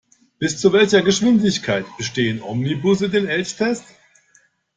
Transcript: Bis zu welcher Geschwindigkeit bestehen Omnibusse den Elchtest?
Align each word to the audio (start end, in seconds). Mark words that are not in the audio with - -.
Bis 0.39 0.57
zu 0.59 0.73
welcher 0.73 1.03
Geschwindigkeit 1.03 1.85
bestehen 1.99 2.41
Omnibusse 2.41 3.07
den 3.07 3.27
Elchtest? 3.27 3.83